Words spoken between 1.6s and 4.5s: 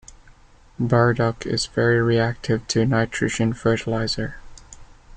very reactive to nitrogen fertilizer.